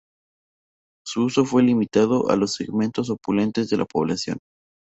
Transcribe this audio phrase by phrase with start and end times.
[1.05, 4.39] Su uso fue limitado a los segmentos opulentos de la población.